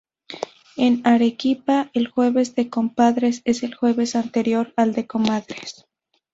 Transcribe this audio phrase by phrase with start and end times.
[0.77, 5.85] En Arequipa, el jueves de compadres es el jueves anterior al de comadres.